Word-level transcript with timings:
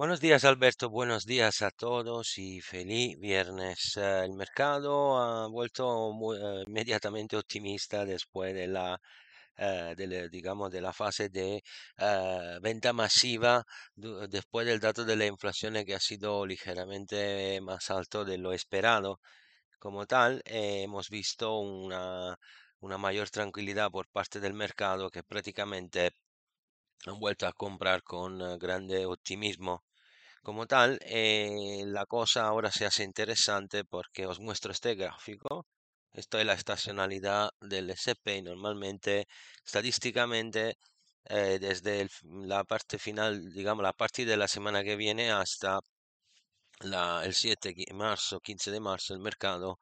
Buenos 0.00 0.20
días 0.20 0.44
Alberto, 0.46 0.88
buenos 0.88 1.26
días 1.26 1.60
a 1.60 1.70
todos 1.70 2.38
y 2.38 2.62
feliz 2.62 3.18
viernes. 3.20 3.98
Eh, 3.98 4.22
el 4.24 4.32
mercado 4.32 5.18
ha 5.18 5.46
vuelto 5.48 6.10
eh, 6.34 6.64
inmediatamente 6.66 7.36
optimista 7.36 8.06
después 8.06 8.54
de 8.54 8.66
la, 8.66 8.98
eh, 9.58 9.94
de 9.98 10.30
digamos, 10.30 10.70
de 10.72 10.80
la 10.80 10.94
fase 10.94 11.28
de 11.28 11.62
venta 12.62 12.94
masiva 12.94 13.66
después 13.94 14.66
del 14.66 14.80
dato 14.80 15.04
de 15.04 15.16
la 15.16 15.26
inflación 15.26 15.74
que 15.84 15.94
ha 15.94 16.00
sido 16.00 16.46
ligeramente 16.46 17.60
más 17.60 17.90
alto 17.90 18.24
de 18.24 18.38
lo 18.38 18.54
esperado. 18.54 19.20
Como 19.78 20.06
tal, 20.06 20.42
hemos 20.46 21.10
visto 21.10 21.58
una, 21.58 22.38
una 22.80 22.98
mayor 22.98 23.28
tranquilidad 23.30 23.90
por 23.90 24.08
parte 24.08 24.40
del 24.40 24.54
mercado 24.54 25.10
que 25.10 25.22
prácticamente 25.22 26.12
han 27.06 27.18
vuelto 27.20 27.46
a 27.46 27.52
comprar 27.52 28.02
con 28.02 28.58
grande 28.58 29.04
optimismo. 29.06 29.84
Como 30.42 30.66
tal, 30.66 30.98
eh, 31.02 31.82
la 31.86 32.04
cosa 32.06 32.46
ahora 32.46 32.70
se 32.70 32.86
hace 32.86 33.04
interesante 33.04 33.84
porque 33.84 34.26
os 34.26 34.40
muestro 34.40 34.72
este 34.72 34.94
gráfico. 34.94 35.66
Esto 36.12 36.38
es 36.38 36.46
la 36.46 36.54
estacionalidad 36.54 37.50
del 37.60 37.90
SP 37.90 38.42
normalmente, 38.42 39.26
estadísticamente, 39.64 40.76
eh, 41.26 41.58
desde 41.60 42.08
la 42.24 42.64
parte 42.64 42.98
final, 42.98 43.52
digamos, 43.52 43.82
la 43.82 43.92
partir 43.92 44.26
de 44.28 44.36
la 44.38 44.48
semana 44.48 44.82
que 44.82 44.96
viene 44.96 45.30
hasta 45.30 45.80
el 47.24 47.34
7 47.34 47.74
de 47.74 47.94
marzo, 47.94 48.40
15 48.40 48.70
de 48.70 48.80
marzo, 48.80 49.14
el 49.14 49.20
mercado 49.20 49.78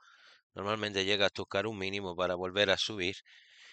normalmente 0.55 1.05
llega 1.05 1.27
a 1.27 1.31
tocar 1.31 1.67
un 1.67 1.79
mínimo 1.79 2.17
para 2.17 2.35
volver 2.35 2.71
a 2.71 2.79
subir 2.79 3.17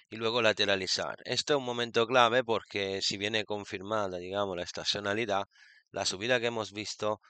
y 0.09 0.17
luego 0.17 0.41
lateralizar. 0.41 1.17
Esto 1.25 1.53
es 1.53 1.59
un 1.59 1.65
momento 1.65 2.07
clave 2.07 2.43
porque 2.43 3.01
si 3.01 3.17
viene 3.17 3.45
confirmada, 3.45 4.17
digamos, 4.19 4.55
la 4.57 4.63
estacionalidad, 4.63 5.45
la 5.91 6.05
subida 6.05 6.39
que 6.39 6.47
hemos 6.47 6.71
visto 6.73 7.21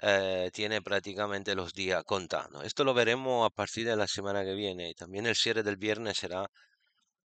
eh, 0.00 0.50
tiene 0.52 0.80
prácticamente 0.80 1.54
los 1.54 1.72
días 1.72 2.04
contados. 2.04 2.64
Esto 2.64 2.84
lo 2.84 2.94
veremos 2.94 3.46
a 3.46 3.50
partir 3.50 3.86
de 3.86 3.96
la 3.96 4.06
semana 4.06 4.44
que 4.44 4.54
viene 4.54 4.90
y 4.90 4.94
también 4.94 5.26
el 5.26 5.34
cierre 5.36 5.62
del 5.64 5.76
viernes 5.76 6.18
será 6.18 6.48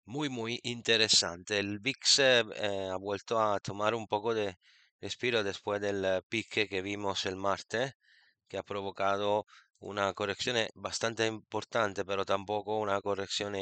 muy, 0.05 0.28
muy 0.28 0.61
interesante. 0.64 1.58
El 1.58 1.81
VIX 1.81 2.19
eh, 2.20 2.91
ha 2.92 2.97
vuelto 2.97 3.41
a 3.41 3.61
tomar 3.61 3.95
un 3.95 4.06
poco 4.06 4.34
de 4.34 4.56
respiro 5.01 5.42
después 5.45 5.81
del 5.81 6.05
eh, 6.05 6.23
pique 6.28 6.69
que 6.69 6.83
vimos 6.83 7.27
el 7.27 7.36
martes, 7.36 7.95
que 8.48 8.58
ha 8.58 8.62
provocado 8.62 9.47
una 9.81 10.12
corrección 10.14 10.56
bastante 10.75 11.27
importante, 11.27 12.05
pero 12.05 12.25
tampoco 12.25 12.78
una 12.78 13.01
corrección 13.01 13.56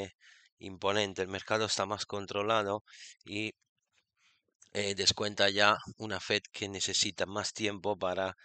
imponente. 0.58 1.22
El 1.22 1.28
mercado 1.28 1.66
está 1.66 1.86
más 1.86 2.06
controlado 2.06 2.84
y 3.24 3.54
eh, 4.72 4.94
descuenta 4.94 5.48
ya 5.50 5.76
una 5.98 6.20
Fed 6.20 6.42
que 6.52 6.68
necesita 6.68 7.26
más 7.26 7.52
tiempo 7.52 7.96
para 7.96 8.36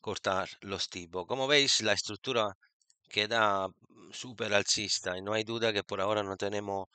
cortar 0.00 0.48
los 0.60 0.88
tipos. 0.88 1.26
Como 1.26 1.46
veis, 1.46 1.80
la 1.82 1.92
estructura 1.92 2.54
queda 3.08 3.68
súper 4.12 4.54
alcista 4.54 5.16
y 5.18 5.22
no 5.22 5.32
hay 5.34 5.44
duda 5.44 5.72
que 5.72 5.84
por 5.84 6.00
ahora 6.00 6.22
no 6.22 6.36
tenemos 6.36 6.88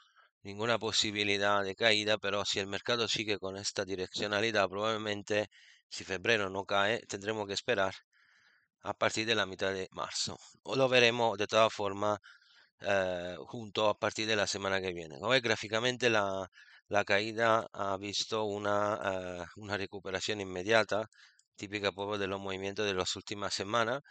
ninguna 0.44 0.80
posibilidad 0.80 1.64
de 1.64 1.76
caída, 1.76 2.18
pero 2.18 2.46
si 2.46 2.60
el 2.60 2.68
mercado 2.68 3.08
sigue 3.08 3.40
con 3.40 3.58
esta 3.58 3.86
direccionalidad, 3.86 4.70
probablemente 4.70 5.50
si 5.90 6.04
febrero 6.04 6.50
no 6.50 6.66
cae, 6.66 7.00
tendremos 7.08 7.48
que 7.48 7.54
esperar 7.54 7.94
a 8.82 8.94
partir 8.94 9.26
de 9.26 9.36
la 9.36 9.46
mitad 9.46 9.74
de 9.74 9.88
marzo. 9.92 10.38
O 10.64 10.76
lo 10.76 10.88
veremos 10.90 11.38
de 11.38 11.48
todas 11.48 11.74
formas 11.74 12.20
eh, 12.82 13.36
junto 13.48 13.90
a 13.90 13.98
partir 13.98 14.28
de 14.28 14.36
la 14.36 14.48
semana 14.48 14.82
que 14.82 14.94
viene. 14.94 15.20
Como 15.20 15.32
gráficamente 15.42 16.10
la, 16.10 16.50
la 16.90 17.06
caída 17.06 17.68
ha 17.74 17.98
visto 17.98 18.46
una, 18.46 19.00
eh, 19.44 19.46
una 19.58 19.78
recuperación 19.78 20.42
inmediata, 20.42 21.10
típica 21.56 21.92
pues, 21.92 22.20
de 22.20 22.28
los 22.28 22.40
movimientos 22.42 22.86
de 22.86 22.94
las 22.94 23.16
últimas 23.16 23.54
semanas. 23.54 24.02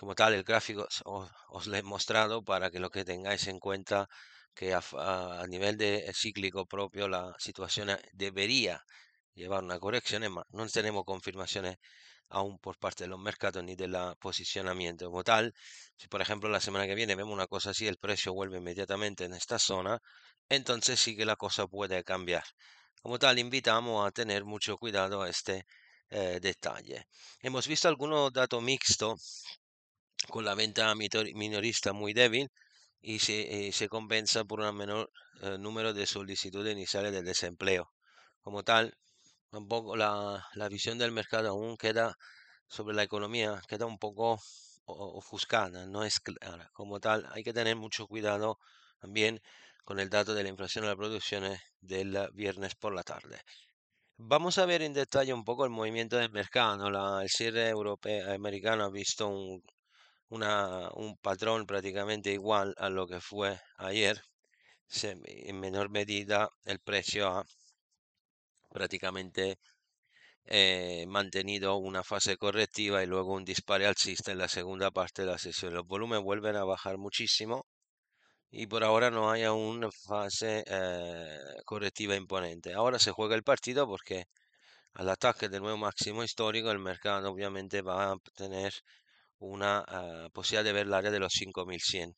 Como 0.00 0.14
tal, 0.14 0.34
el 0.34 0.44
gráfico 0.44 0.86
os, 1.04 1.32
os 1.48 1.66
lo 1.66 1.76
he 1.76 1.82
mostrado 1.82 2.42
para 2.44 2.70
que 2.70 2.80
lo 2.80 2.90
que 2.90 3.04
tengáis 3.04 3.46
en 3.48 3.58
cuenta 3.60 4.08
que 4.54 4.74
a, 4.74 5.46
nivel 5.48 5.76
de 5.76 6.10
cíclico 6.14 6.66
propio 6.66 7.08
la 7.08 7.34
situación 7.38 7.90
debería 8.12 8.82
llevar 9.34 9.62
una 9.62 9.78
corrección, 9.78 10.22
no 10.50 10.66
tenemos 10.68 11.04
confirmaciones 11.04 11.76
aún 12.30 12.58
por 12.58 12.78
parte 12.78 13.04
de 13.04 13.08
los 13.08 13.20
mercados 13.20 13.62
ni 13.64 13.76
del 13.76 13.94
posicionamiento 14.18 15.06
como 15.06 15.22
tal. 15.24 15.52
Si 15.96 16.08
por 16.08 16.20
ejemplo 16.22 16.48
la 16.48 16.60
semana 16.60 16.86
que 16.86 16.94
viene 16.94 17.14
vemos 17.14 17.34
una 17.34 17.46
cosa 17.46 17.70
así, 17.70 17.86
el 17.86 17.98
precio 17.98 18.32
vuelve 18.34 18.58
inmediatamente 18.58 19.24
en 19.24 19.34
esta 19.34 19.58
zona, 19.58 20.00
entonces 20.48 21.00
sí 21.00 21.16
que 21.16 21.24
la 21.24 21.36
cosa 21.36 21.66
puede 21.66 22.04
cambiar. 22.04 22.44
Como 23.02 23.18
tal, 23.18 23.38
invitamos 23.38 24.06
a 24.06 24.10
tener 24.10 24.44
mucho 24.44 24.76
cuidado 24.76 25.22
a 25.22 25.28
este 25.28 25.64
eh, 26.10 26.38
detalle. 26.40 27.06
Hemos 27.40 27.66
visto 27.68 27.88
algunos 27.88 28.32
datos 28.32 28.62
mixtos 28.62 29.44
con 30.28 30.44
la 30.44 30.54
venta 30.54 30.94
minorista 30.94 31.92
muy 31.92 32.12
débil 32.12 32.48
y 33.00 33.18
se, 33.20 33.68
eh, 33.68 33.88
compensa 33.88 34.44
por 34.44 34.60
un 34.60 34.76
menor 34.76 35.10
eh, 35.42 35.56
número 35.58 35.92
de 35.92 36.06
solicitudes 36.06 36.72
iniciales 36.72 37.12
de 37.12 37.22
desempleo. 37.22 37.92
Como 38.40 38.62
tal, 38.62 38.96
tampoco 39.50 39.96
la, 39.96 40.46
la 40.54 40.68
visión 40.68 40.98
del 40.98 41.12
mercado 41.12 41.50
aún 41.50 41.76
queda 41.76 42.16
sobre 42.68 42.94
la 42.96 43.04
economía, 43.04 43.60
queda 43.68 43.86
un 43.86 43.98
poco 43.98 44.40
ofuscada, 44.86 45.86
no 45.86 46.04
es 46.04 46.20
clara. 46.20 46.70
Como 46.72 47.00
tal, 47.00 47.26
hay 47.32 47.42
que 47.42 47.52
tener 47.52 47.76
mucho 47.76 48.06
cuidado 48.06 48.58
también 49.00 49.40
con 49.86 50.00
el 50.00 50.10
dato 50.10 50.34
de 50.34 50.42
la 50.42 50.48
inflación 50.48 50.82
de 50.82 50.90
la 50.90 50.96
producción 50.96 51.44
del 51.80 52.28
viernes 52.34 52.74
por 52.74 52.92
la 52.92 53.04
tarde. 53.04 53.40
Vamos 54.16 54.58
a 54.58 54.66
ver 54.66 54.82
en 54.82 54.92
detalle 54.92 55.32
un 55.32 55.44
poco 55.44 55.64
el 55.64 55.70
movimiento 55.70 56.16
del 56.16 56.32
mercado. 56.32 56.90
La, 56.90 57.22
el 57.22 57.28
cierre 57.28 57.68
europeo 57.68 58.34
americano 58.34 58.84
ha 58.84 58.90
visto 58.90 59.28
un, 59.28 59.62
una, 60.30 60.90
un 60.94 61.16
patrón 61.18 61.66
prácticamente 61.66 62.32
igual 62.32 62.74
a 62.78 62.90
lo 62.90 63.06
que 63.06 63.20
fue 63.20 63.60
ayer. 63.76 64.20
Se, 64.88 65.16
en 65.24 65.60
menor 65.60 65.88
medida 65.88 66.48
el 66.64 66.80
precio 66.80 67.28
ha 67.28 67.44
prácticamente 68.70 69.58
eh, 70.46 71.04
mantenido 71.06 71.76
una 71.76 72.02
fase 72.02 72.36
correctiva 72.36 73.04
y 73.04 73.06
luego 73.06 73.34
un 73.34 73.44
disparo 73.44 73.86
alcista 73.86 74.32
en 74.32 74.38
la 74.38 74.48
segunda 74.48 74.90
parte 74.90 75.22
de 75.22 75.28
la 75.30 75.38
sesión. 75.38 75.74
Los 75.74 75.86
volúmenes 75.86 76.24
vuelven 76.24 76.56
a 76.56 76.64
bajar 76.64 76.98
muchísimo 76.98 77.66
y 78.50 78.66
por 78.66 78.84
ahora 78.84 79.10
no 79.10 79.30
hay 79.30 79.44
una 79.46 79.90
fase 79.90 80.64
eh, 80.66 81.38
correctiva 81.64 82.16
imponente. 82.16 82.74
Ahora 82.74 82.98
se 82.98 83.12
juega 83.12 83.34
el 83.34 83.42
partido 83.42 83.86
porque 83.86 84.26
al 84.94 85.08
ataque 85.10 85.48
del 85.48 85.62
nuevo 85.62 85.78
máximo 85.78 86.24
histórico 86.24 86.70
el 86.70 86.78
mercado 86.78 87.30
obviamente 87.30 87.82
va 87.82 88.12
a 88.12 88.16
tener 88.34 88.72
una 89.38 89.80
uh, 89.82 90.30
posibilidad 90.30 90.64
de 90.64 90.72
ver 90.72 90.86
el 90.86 90.94
área 90.94 91.10
de 91.10 91.20
los 91.20 91.32
5100. 91.34 92.14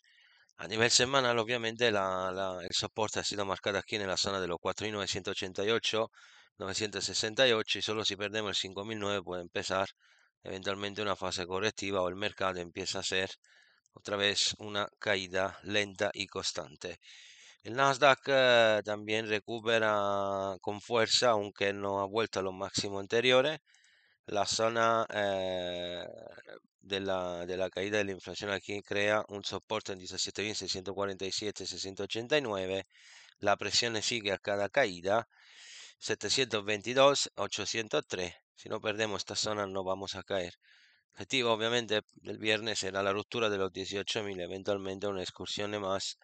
A 0.58 0.68
nivel 0.68 0.90
semanal, 0.90 1.38
obviamente, 1.38 1.90
la, 1.92 2.30
la, 2.32 2.58
el 2.62 2.74
soporte 2.74 3.20
ha 3.20 3.24
sido 3.24 3.44
marcado 3.44 3.78
aquí 3.78 3.96
en 3.96 4.06
la 4.08 4.16
zona 4.16 4.40
de 4.40 4.48
los 4.48 4.58
4988, 4.60 6.10
968 6.58 7.78
y 7.78 7.82
solo 7.82 8.04
si 8.04 8.16
perdemos 8.16 8.50
el 8.50 8.56
5009 8.56 9.22
puede 9.22 9.42
empezar 9.42 9.88
eventualmente 10.42 11.02
una 11.02 11.16
fase 11.16 11.46
correctiva 11.46 12.02
o 12.02 12.08
el 12.08 12.16
mercado 12.16 12.58
empieza 12.60 13.00
a 13.00 13.02
ser 13.02 13.30
otra 13.94 14.16
vez 14.16 14.54
una 14.58 14.88
caída 14.98 15.58
lenta 15.62 16.10
y 16.14 16.26
constante. 16.26 17.00
El 17.62 17.74
Nasdaq 17.74 18.20
eh, 18.26 18.82
también 18.84 19.28
recupera 19.28 20.56
con 20.60 20.80
fuerza, 20.80 21.30
aunque 21.30 21.72
no 21.72 22.00
ha 22.00 22.06
vuelto 22.06 22.40
a 22.40 22.42
los 22.42 22.54
máximos 22.54 23.00
anteriores. 23.00 23.60
La 24.26 24.46
zona 24.46 25.06
eh, 25.12 26.06
de, 26.80 27.00
la, 27.00 27.46
de 27.46 27.56
la 27.56 27.70
caída 27.70 27.98
de 27.98 28.04
la 28.04 28.12
inflación 28.12 28.50
aquí 28.50 28.82
crea 28.82 29.24
un 29.28 29.44
soporte 29.44 29.92
en 29.92 30.00
17.647, 30.00 31.66
689. 31.66 32.86
La 33.40 33.56
presión 33.56 34.00
sigue 34.02 34.32
a 34.32 34.38
cada 34.38 34.68
caída 34.68 35.28
722, 35.98 37.32
803. 37.36 38.34
Si 38.54 38.68
no 38.68 38.80
perdemos 38.80 39.20
esta 39.20 39.36
zona 39.36 39.66
no 39.66 39.84
vamos 39.84 40.14
a 40.14 40.22
caer. 40.22 40.54
Objetivo 41.12 41.52
obviamente 41.52 42.02
del 42.22 42.38
viernes 42.38 42.78
será 42.78 43.02
la 43.02 43.12
ruptura 43.12 43.50
de 43.50 43.58
los 43.58 43.72
18.000, 43.72 44.40
eventualmente 44.40 45.06
una 45.06 45.22
excursión 45.22 45.80
más 45.80 46.16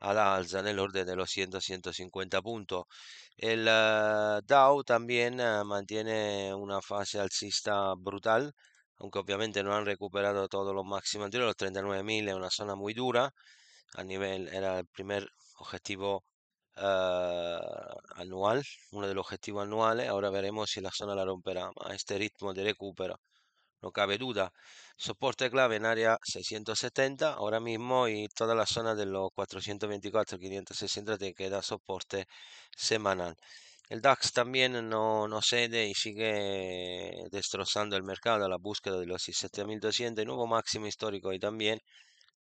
a 0.00 0.12
la 0.12 0.34
alza 0.36 0.60
en 0.60 0.66
el 0.68 0.78
orden 0.78 1.06
de 1.06 1.16
los 1.16 1.30
100-150 1.30 2.42
puntos. 2.42 2.84
El 3.36 3.66
eh, 3.68 4.40
Dow 4.46 4.84
también 4.84 5.40
eh, 5.40 5.64
mantiene 5.64 6.54
una 6.54 6.80
fase 6.82 7.18
alcista 7.20 7.94
brutal, 7.96 8.52
aunque 8.98 9.18
obviamente 9.18 9.62
no 9.62 9.74
han 9.74 9.86
recuperado 9.86 10.48
todos 10.48 10.74
los 10.74 10.84
máximos 10.84 11.26
anteriores, 11.26 11.54
los 11.58 11.74
39.000 11.74 12.28
es 12.28 12.34
una 12.34 12.50
zona 12.50 12.74
muy 12.74 12.94
dura, 12.94 13.32
a 13.94 14.04
nivel, 14.04 14.48
era 14.48 14.80
el 14.80 14.86
primer 14.86 15.28
objetivo 15.58 16.24
eh, 16.76 17.58
anual, 18.16 18.62
uno 18.92 19.08
de 19.08 19.14
los 19.14 19.24
objetivos 19.26 19.64
anuales, 19.64 20.08
ahora 20.08 20.30
veremos 20.30 20.70
si 20.70 20.80
la 20.80 20.90
zona 20.90 21.14
la 21.14 21.24
romperá, 21.24 21.70
a 21.84 21.94
este 21.94 22.18
ritmo 22.18 22.52
de 22.54 22.64
recupero 22.64 23.20
no 23.84 23.92
cabe 23.92 24.18
duda. 24.18 24.52
Soporte 24.96 25.50
clave 25.50 25.76
en 25.76 25.84
área 25.84 26.18
670 26.24 27.34
ahora 27.34 27.60
mismo 27.60 28.08
y 28.08 28.28
toda 28.28 28.54
la 28.54 28.66
zona 28.66 28.94
de 28.94 29.06
los 29.06 29.30
424, 29.34 30.38
560 30.38 31.18
te 31.18 31.34
queda 31.34 31.62
soporte 31.62 32.26
semanal. 32.76 33.36
El 33.90 34.00
DAX 34.00 34.32
también 34.32 34.88
no, 34.88 35.28
no 35.28 35.42
cede 35.42 35.86
y 35.86 35.94
sigue 35.94 37.12
destrozando 37.30 37.96
el 37.96 38.02
mercado 38.02 38.46
a 38.46 38.48
la 38.48 38.56
búsqueda 38.56 38.98
de 38.98 39.06
los 39.06 39.22
7200, 39.22 40.24
nuevo 40.24 40.46
máximo 40.46 40.86
histórico 40.86 41.32
y 41.32 41.38
también 41.38 41.80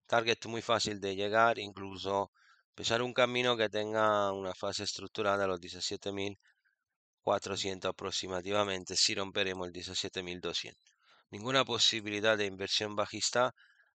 target 0.06 0.38
muy 0.46 0.62
fácil 0.62 1.00
de 1.00 1.16
llegar, 1.16 1.58
incluso 1.58 2.30
empezar 2.70 3.02
un 3.02 3.12
camino 3.12 3.56
que 3.56 3.68
tenga 3.68 4.32
una 4.32 4.54
fase 4.54 4.84
estructurada 4.84 5.44
a 5.44 5.46
los 5.48 5.60
17400 5.60 7.90
aproximadamente 7.90 8.96
si 8.96 9.14
romperemos 9.14 9.66
el 9.66 9.72
17200 9.72 10.91
ninguna 11.32 11.64
posibilidad 11.64 12.38
de 12.38 12.46
inversión 12.46 12.94
bajista 12.94 13.52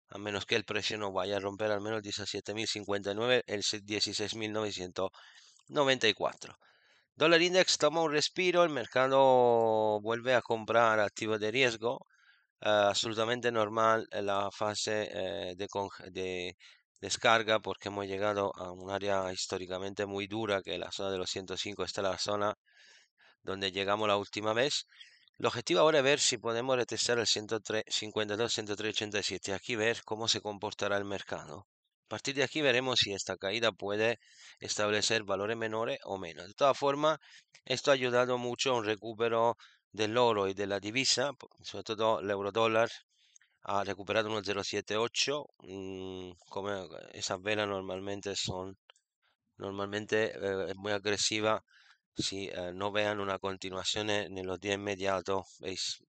a 0.10 0.18
menos 0.18 0.46
que 0.46 0.56
el 0.56 0.66
precio 0.66 0.98
no 0.98 1.12
vaya 1.12 1.38
a 1.38 1.40
romper 1.40 1.72
al 1.72 1.82
menos 1.82 2.02
17.059, 2.02 3.44
el 3.46 3.64
16.994. 3.64 6.56
Dólar 7.16 7.42
index 7.42 7.78
toma 7.78 8.02
un 8.02 8.12
respiro, 8.12 8.64
el 8.64 8.70
mercado 8.70 10.00
vuelve 10.02 10.34
a 10.36 10.42
comprar 10.42 11.00
activos 11.00 11.40
de 11.40 11.52
riesgo, 11.52 12.06
eh, 12.62 12.70
absolutamente 12.70 13.52
normal 13.52 14.08
la 14.12 14.50
fase 14.52 15.10
eh, 15.12 15.56
de, 15.56 15.68
de, 16.12 16.56
descarga 17.02 17.60
porque 17.60 17.90
hemos 17.90 18.06
llegado 18.08 18.52
a 18.56 18.72
un 18.72 18.90
área 18.92 19.32
históricamente 19.34 20.06
muy 20.06 20.28
dura 20.28 20.62
que 20.64 20.78
la 20.78 20.92
zona 20.92 21.12
de 21.12 21.18
los 21.18 21.30
105 21.30 21.84
está 21.84 22.02
la 22.02 22.18
zona 22.18 22.56
donde 23.44 23.72
llegamos 23.72 24.08
la 24.08 24.18
última 24.18 24.54
vez 24.54 24.86
el 25.40 25.46
objetivo 25.46 25.82
ahora 25.82 26.00
es 26.00 26.04
ver 26.04 26.20
si 26.20 26.38
podemos 26.38 26.76
retestar 26.76 27.20
el 27.20 27.28
152, 27.28 28.54
103, 28.54 29.52
Aquí 29.54 29.76
ver 29.76 30.02
cómo 30.04 30.28
se 30.28 30.42
comportará 30.42 30.98
el 30.98 31.06
mercado. 31.06 31.68
A 32.06 32.10
partir 32.10 32.36
de 32.36 32.44
aquí 32.44 32.62
veremos 32.62 33.00
si 33.00 33.14
esta 33.14 33.38
caída 33.38 33.72
puede 33.72 34.20
establecer 34.60 35.24
valores 35.24 35.58
menores 35.58 36.00
o 36.06 36.18
menos. 36.18 36.48
De 36.48 36.54
todas 36.54 36.78
formas, 36.78 37.20
esto 37.66 37.92
ha 37.92 37.96
ayudado 37.96 38.38
mucho 38.38 38.72
a 38.72 38.78
un 38.78 38.86
recupero 38.86 39.58
del 39.92 40.18
oro 40.18 40.48
y 40.48 40.54
de 40.54 40.68
la 40.68 40.80
divisa, 40.80 41.32
sobre 41.62 41.84
todo 41.84 42.20
el 42.22 42.30
euro 42.32 42.52
dólar 42.52 42.90
ha 43.64 43.84
recuperado 43.84 44.30
1.078. 44.30 45.46
Mm, 45.60 46.32
como 46.50 46.70
esas 47.14 47.42
velas 47.42 47.68
normalmente 47.68 48.36
son 48.36 48.78
normalmente 49.58 50.32
eh, 50.36 50.70
es 50.70 50.76
muy 50.78 50.92
agresiva 50.94 51.64
si 52.18 52.48
eh, 52.48 52.72
no 52.74 52.92
vean 52.92 53.20
una 53.20 53.38
continuación 53.40 54.10
en, 54.10 54.46
los 54.46 54.60
días 54.60 54.76
inmediatos, 54.76 55.46
veis, 55.60 56.04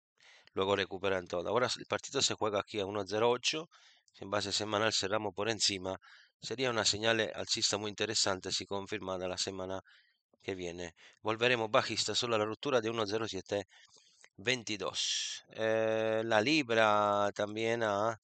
luego 0.54 0.76
recuperan 0.76 1.26
todo. 1.26 1.48
Ahora 1.48 1.68
el 1.78 1.86
partido 1.86 2.22
se 2.22 2.34
juega 2.34 2.60
aquí 2.60 2.80
a 2.80 2.86
1.08, 2.86 3.68
si 4.12 4.24
en 4.24 4.30
base 4.30 4.52
semanal 4.52 4.92
cerramos 4.92 5.34
por 5.34 5.48
encima, 5.48 5.98
sería 6.40 6.70
una 6.70 6.84
señal 6.84 7.20
alcista 7.34 7.78
muy 7.78 7.90
interesante 7.90 8.52
si 8.52 8.66
confirmada 8.66 9.28
la 9.28 9.38
semana 9.38 9.82
que 10.42 10.54
viene. 10.54 10.94
Volveremos 11.22 11.70
bajista 11.70 12.14
solo 12.14 12.36
a 12.36 12.38
la 12.38 12.44
ruptura 12.46 12.80
de 12.80 12.90
1.0722. 12.90 15.44
Eh, 15.50 16.22
la 16.24 16.40
libra 16.40 17.30
también 17.34 17.82
ha 17.82 18.18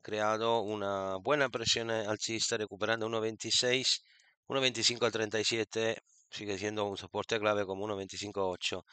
creado 0.00 0.60
una 0.60 1.16
buena 1.16 1.48
presión 1.50 1.90
alcista 1.90 2.56
recuperando 2.56 3.06
1.26, 3.08 4.00
1.25 4.48 5.04
al 5.04 5.12
37 5.12 6.02
sigue 6.30 6.58
siendo 6.58 6.84
un 6.84 6.96
soporte 6.96 7.38
clave 7.38 7.66
como 7.66 7.86
1.25.8, 7.86 8.84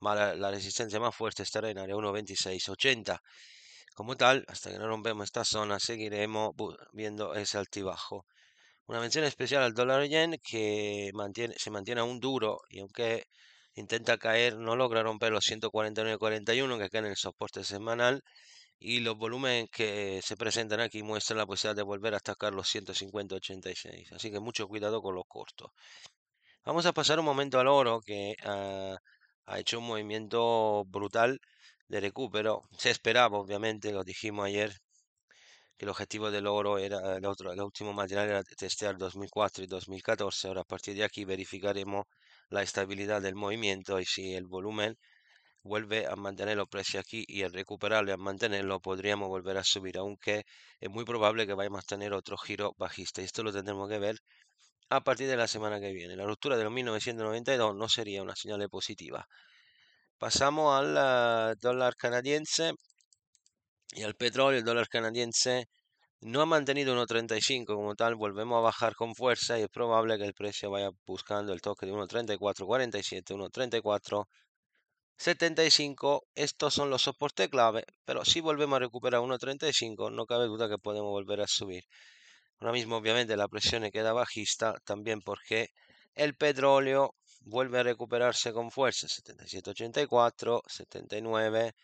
la, 0.00 0.34
la, 0.34 0.50
resistencia 0.50 1.00
más 1.00 1.14
fuerte 1.14 1.42
estará 1.42 1.70
en 1.70 1.78
área 1.78 1.94
1.26.80. 1.96 3.20
Como 3.94 4.16
tal, 4.16 4.44
hasta 4.48 4.70
que 4.70 4.78
no 4.78 4.86
rompemos 4.86 5.24
esta 5.24 5.44
zona, 5.44 5.80
seguiremos 5.80 6.54
viendo 6.92 7.34
ese 7.34 7.58
altibajo. 7.58 8.24
Una 8.86 9.00
mención 9.00 9.24
especial 9.24 9.62
al 9.62 9.74
dólar 9.74 10.08
yen 10.08 10.38
que 10.42 11.10
mantiene, 11.14 11.54
se 11.58 11.70
mantiene 11.70 12.00
aún 12.00 12.20
duro 12.20 12.60
y 12.70 12.80
aunque 12.80 13.24
intenta 13.74 14.18
caer, 14.18 14.56
no 14.56 14.76
logra 14.76 15.02
romper 15.02 15.32
los 15.32 15.44
149.41 15.46 16.78
que 16.78 16.88
quedan 16.88 17.04
en 17.06 17.10
el 17.12 17.16
soporte 17.16 17.64
semanal 17.64 18.22
y 18.78 19.00
los 19.00 19.16
volúmenes 19.16 19.68
que 19.70 20.20
se 20.22 20.36
presentan 20.36 20.80
aquí 20.80 21.02
muestran 21.02 21.38
la 21.38 21.46
posibilidad 21.46 21.76
de 21.76 21.82
volver 21.82 22.14
a 22.14 22.18
atacar 22.18 22.54
los 22.54 22.68
150.86. 22.74 24.12
Así 24.12 24.30
que 24.30 24.40
mucho 24.40 24.68
cuidado 24.68 25.02
con 25.02 25.14
los 25.14 25.24
cortos. 25.26 25.70
Vamos 26.68 26.84
a 26.84 26.92
pasar 26.92 27.18
un 27.18 27.24
momento 27.24 27.58
al 27.58 27.66
oro 27.66 28.00
que 28.02 28.36
ah, 28.44 28.94
ha 29.46 29.58
hecho 29.58 29.78
un 29.78 29.86
movimiento 29.86 30.84
brutal 30.84 31.40
de 31.88 32.00
recupero. 32.00 32.62
Se 32.78 32.90
esperaba, 32.90 33.38
obviamente, 33.38 33.90
lo 33.90 34.04
dijimos 34.04 34.44
ayer, 34.46 34.70
que 35.78 35.86
el 35.86 35.88
objetivo 35.88 36.30
del 36.30 36.46
oro 36.46 36.76
era, 36.76 37.16
el, 37.16 37.24
otro, 37.24 37.52
último 37.64 37.94
material 37.94 38.28
era 38.28 38.42
testear 38.44 38.98
2004 38.98 39.64
y 39.64 39.66
2014. 39.66 40.48
Ahora 40.48 40.60
a 40.60 40.64
partir 40.64 40.94
de 40.94 41.04
aquí 41.04 41.24
verificaremos 41.24 42.04
la 42.50 42.62
estabilidad 42.62 43.22
del 43.22 43.34
movimiento 43.34 43.98
y 43.98 44.04
si 44.04 44.34
el 44.34 44.46
volumen 44.46 44.98
vuelve 45.62 46.06
a 46.06 46.16
mantener 46.16 46.58
los 46.58 46.68
precios 46.68 47.02
aquí 47.02 47.24
y 47.28 47.44
al 47.44 47.52
recuperarlo 47.54 48.12
y 48.12 48.16
mantenerlo 48.18 48.80
podríamos 48.80 49.28
volver 49.28 49.56
a 49.58 49.64
subir, 49.64 49.98
aunque 49.98 50.44
es 50.80 50.90
muy 50.90 51.04
probable 51.06 51.46
que 51.46 51.54
vayamos 51.54 51.80
a 51.84 51.86
tener 51.86 52.12
otro 52.12 52.36
giro 52.36 52.74
bajista. 52.78 53.22
Esto 53.22 53.42
lo 53.42 53.52
tendremos 53.52 53.88
que 53.88 53.98
ver 53.98 54.18
a 54.90 55.02
partir 55.02 55.28
de 55.28 55.36
la 55.36 55.48
semana 55.48 55.80
que 55.80 55.92
viene. 55.92 56.16
La 56.16 56.26
ruptura 56.26 56.56
de 56.56 56.64
los 56.64 56.72
1992 56.72 57.74
no 57.74 57.88
sería 57.88 58.22
una 58.22 58.36
señal 58.36 58.68
positiva. 58.68 59.26
Pasamos 60.18 60.74
al 60.74 61.56
dólar 61.60 61.96
canadiense 61.96 62.72
y 63.92 64.02
al 64.02 64.14
petróleo. 64.14 64.58
El 64.58 64.64
dólar 64.64 64.88
canadiense 64.88 65.68
no 66.20 66.42
ha 66.42 66.46
mantenido 66.46 66.94
1.35 66.94 67.66
como 67.66 67.94
tal. 67.94 68.16
Volvemos 68.16 68.58
a 68.58 68.62
bajar 68.62 68.94
con 68.94 69.14
fuerza 69.14 69.58
y 69.58 69.62
es 69.62 69.68
probable 69.68 70.18
que 70.18 70.24
el 70.24 70.34
precio 70.34 70.70
vaya 70.70 70.90
buscando 71.06 71.52
el 71.52 71.60
toque 71.60 71.86
de 71.86 71.92
1.3447, 71.92 74.26
1.3475. 75.18 76.22
Estos 76.34 76.74
son 76.74 76.90
los 76.90 77.02
soportes 77.02 77.48
clave, 77.48 77.84
pero 78.04 78.24
si 78.24 78.40
volvemos 78.40 78.76
a 78.76 78.80
recuperar 78.80 79.20
1.35, 79.20 80.10
no 80.12 80.26
cabe 80.26 80.46
duda 80.46 80.68
que 80.68 80.78
podemos 80.78 81.10
volver 81.10 81.40
a 81.42 81.46
subir. 81.46 81.84
Ahora 82.60 82.72
mismo 82.72 82.96
obviamente 82.96 83.36
la 83.36 83.48
presión 83.48 83.88
queda 83.90 84.12
bajista 84.12 84.74
también 84.84 85.22
porque 85.22 85.70
el 86.14 86.34
petróleo 86.34 87.14
vuelve 87.42 87.78
a 87.78 87.84
recuperarse 87.84 88.52
con 88.52 88.70
fuerza 88.70 89.06
77.84, 89.06 90.62
79 90.66 91.74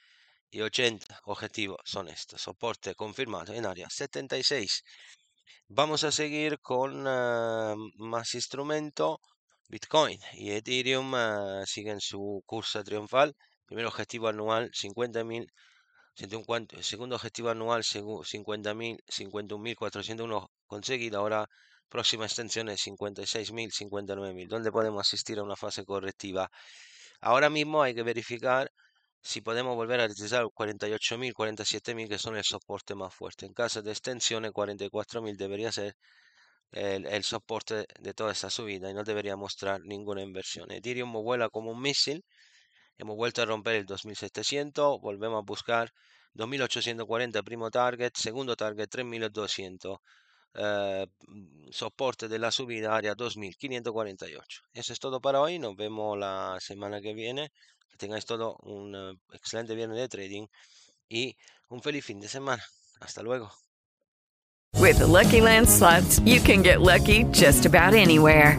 y 0.51 0.61
80 0.61 1.21
objetivos 1.25 1.79
son 1.85 2.09
estos. 2.09 2.43
Soporte 2.43 2.95
confirmado 2.95 3.53
en 3.55 3.67
área 3.67 3.89
76 3.89 4.83
vamos 5.69 6.05
a 6.05 6.13
seguir 6.13 6.61
con 6.61 7.05
eh, 7.07 7.75
más 7.97 8.35
instrumento 8.35 9.21
Bitcoin 9.69 10.21
y 10.35 10.51
Ethereum 10.51 11.15
uh, 11.15 11.67
siguen 11.67 12.01
su 12.01 12.43
curso 12.47 12.85
triunfal. 12.85 13.35
Primer 13.67 13.87
objetivo 13.87 14.29
anual 14.29 14.71
50.000 14.73 15.51
segundo 16.83 17.17
objetivo 17.17 17.51
anual 17.51 17.83
50.000 17.83 19.03
51.401 19.07 20.49
conseguido. 20.75 21.19
Ahora, 21.21 21.47
próxima 21.89 22.25
extensión 22.27 22.69
es 22.69 22.81
56.000, 22.87 23.71
59.000, 23.73 24.49
donde 24.49 24.73
podemos 24.73 25.01
asistir 25.07 25.39
a 25.39 25.43
una 25.43 25.57
fase 25.57 25.85
correctiva. 25.85 26.51
Ahora 27.21 27.49
mismo 27.51 27.83
hay 27.83 27.95
que 27.95 28.03
verificar 28.03 28.71
si 29.23 29.41
podemos 29.41 29.75
volver 29.77 30.01
a 30.01 30.07
utilizar 30.07 30.45
48.000, 30.45 31.33
47.000, 31.33 32.09
que 32.09 32.19
son 32.19 32.37
el 32.37 32.45
soporte 32.45 32.95
más 32.95 33.15
fuerte. 33.15 33.47
En 33.47 33.55
caso 33.55 33.83
de 33.83 33.91
extensiones, 33.93 34.51
44.000 34.53 35.37
debería 35.37 35.71
ser 35.73 35.95
el, 36.73 37.07
el, 37.07 37.25
soporte 37.25 37.87
de 38.01 38.15
toda 38.15 38.33
esta 38.33 38.51
subida 38.51 38.91
y 38.91 38.95
no 38.95 39.05
debería 39.05 39.37
mostrar 39.37 39.81
ninguna 39.85 40.23
inversión. 40.23 40.71
Ethereum 40.73 41.13
vuela 41.13 41.49
como 41.49 41.71
un 41.71 41.81
misil. 41.81 42.25
Hemos 42.99 43.17
vuelto 43.17 43.43
a 43.43 43.47
romper 43.47 43.77
el 43.77 43.87
2700, 43.87 45.01
volvemos 45.01 45.39
a 45.43 45.47
buscar 45.47 45.93
2840 46.35 47.43
primo 47.43 47.71
target, 47.71 48.13
segundo 48.17 48.57
target 48.57 48.89
3200. 48.89 49.99
Eh, 50.55 51.07
mm, 51.27 51.71
soporte 51.71 52.29
de 52.29 52.39
la 52.39 52.51
subida 52.51 52.95
área 52.95 53.15
2548. 53.15 54.63
Eso 54.73 54.93
es 54.93 55.01
todo 55.01 55.21
para 55.21 55.41
hoy. 55.41 55.59
Nos 55.59 55.77
vemos 55.77 56.17
la 56.19 56.59
semana 56.61 57.01
que 57.01 57.13
viene. 57.13 57.51
Que 57.91 57.97
tengáis 57.97 58.25
todo 58.25 58.57
un 58.63 58.95
eh, 58.95 59.19
excelente 59.33 59.75
viernes 59.75 59.99
de 59.99 60.09
trading 60.09 60.47
y 61.09 61.37
un 61.69 61.83
feliz 61.83 62.05
fin 62.05 62.21
de 62.21 62.29
semana. 62.29 62.65
Hasta 63.01 63.23
luego. 63.23 63.51
With 64.79 65.01
Lucky 65.01 65.41
Land 65.41 65.69
slots, 65.69 66.21
you 66.21 66.41
can 66.41 66.63
get 66.63 66.81
lucky 66.81 67.25
just 67.33 67.65
about 67.65 67.95
anywhere. 67.95 68.59